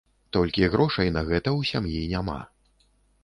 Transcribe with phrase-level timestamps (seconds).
[0.35, 2.39] Толькі грошай на гэта ў сям'і няма.